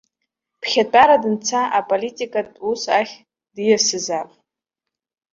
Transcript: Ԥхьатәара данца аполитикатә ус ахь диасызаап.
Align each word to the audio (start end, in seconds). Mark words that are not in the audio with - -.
Ԥхьатәара 0.61 1.17
данца 1.23 1.61
аполитикатә 1.79 2.57
ус 2.69 2.83
ахь 2.99 3.15
диасызаап. 3.55 4.29